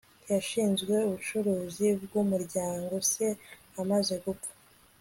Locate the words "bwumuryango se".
2.03-3.25